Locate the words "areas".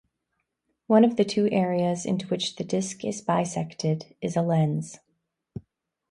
1.51-2.07